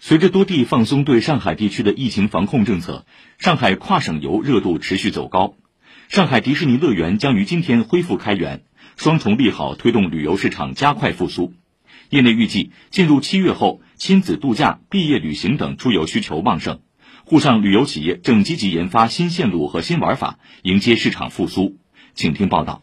[0.00, 3.04] 随着多地放松对上海地区的疫情防控政策，
[3.38, 5.56] 上海跨省游热度持续走高。
[6.08, 8.62] 上海迪士尼乐园将于今天恢复开园，
[8.96, 11.52] 双重利好推动旅游市场加快复苏。
[12.10, 16.80] 业内预计，进入七月后，亲子度假、毕业旅行等出游需求旺盛，
[17.24, 21.76] 沪上旅游企业正积极研发新线路和新玩法，迎接市场复苏。
[22.14, 22.82] 请听报道。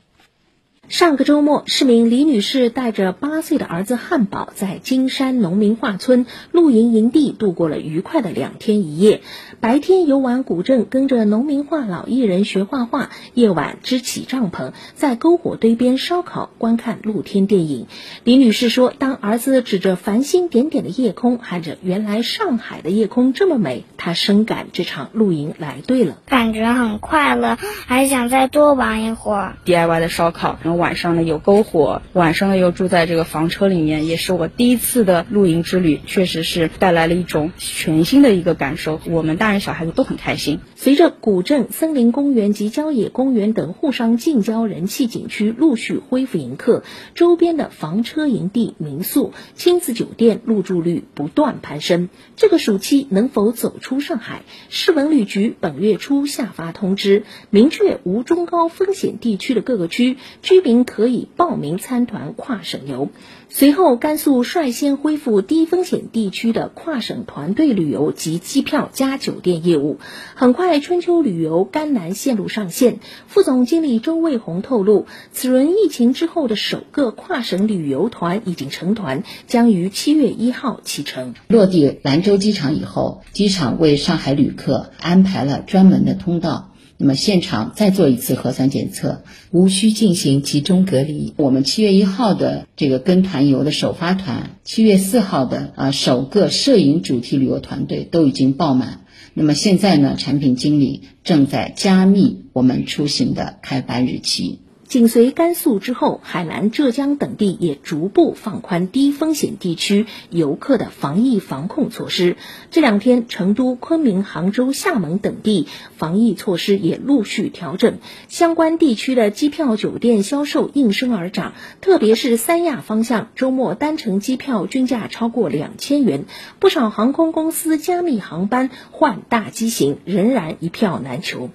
[0.88, 9.22] 上个周末，市民李女士带着八岁的儿子汉堡，在金山农民画村露营营地度过了愉快的两天一夜。
[9.60, 17.88] 白天游玩古镇，跟着农民画老艺人学画画；夜晚支起帐篷，在篝火堆边烧烤，观看露天电影。
[18.24, 29.58] 李女士说：“当儿子指着繁星点点的夜空，喊着‘原来上海的夜空这么美’，她深感这场露营来对了，感觉很快乐，还想再多玩一会儿。
[29.66, 39.00] DIY 的烧烤。”晚上呢有篝火，晚上呢又住在这个房车里面，也是我第一次的露营之旅，确实是带来了一种全新的一个感受。
[39.06, 40.60] 我们大人小孩子都很开心。
[40.76, 52.10] 随着古镇、森林公园及郊野公园等沪上近郊人气景区陆续恢复迎客，周边的房车营地、民宿、亲子酒店入住率不断攀升。
[52.36, 54.42] 这个暑期能否走出上海？
[54.70, 60.65] 市文旅局本月初下发通知，明确无中高风险地区的各个区居。
[60.66, 63.10] 民可以报名参团跨省游。
[63.50, 70.00] 随后，甘肃率先恢复低风险地区的跨省团队旅游及机票加酒店业务。
[70.34, 72.98] 很快，春秋旅游甘南线路上线。
[73.28, 81.36] 副总经理周卫红透露，此轮疫情之后的首个跨省旅游团已经成团，将于七月一号启程。
[81.48, 86.72] 落地兰州机场以后，机场为上海旅客安排了专门的通道。
[86.98, 91.34] 那么现场再做一次核酸检测，无需进行集中隔离。
[91.36, 99.02] 我们七月一号的这个跟团游的首发团，七月四号的啊首个摄影主题旅游团队都已经爆满。
[99.34, 104.62] 那么现在呢，产品经理正在加密我们出行的开班日期。
[104.88, 112.38] 紧随甘肃之后，海南、浙江等地也逐步放宽低风险地区游客的防疫防控措施。
[112.70, 117.98] 这两天，成都、昆明、杭州、厦门等地防疫措施也陆续调整，
[118.28, 121.56] 相关地区的机票、酒店销售应声而涨。
[121.82, 126.26] 特别是三亚方向，周末单程机票均价超过两千元，
[126.60, 131.50] 不少航空公司加密航班换大机型，仍然一票难求。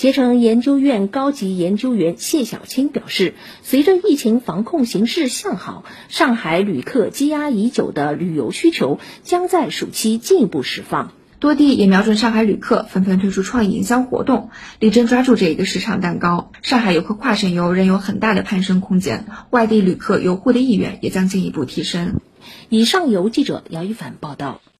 [0.00, 11.12] 携程研究院高级研究员谢小青表示，随着疫情防控形势向好，上海旅客积压已久的旅游需求将在暑期进一步释放。
[11.38, 16.50] 多地也瞄准上海旅客，纷纷推出创意营销活动，力争抓住这一个市场蛋糕。
[16.62, 22.20] 上海游客跨省游仍有很大的攀升空间，外地旅客游沪的意愿也将进一步提升。
[22.70, 24.62] 以上由记者姚一凡报道。